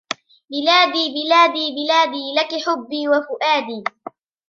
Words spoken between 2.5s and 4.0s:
حبي وفؤادي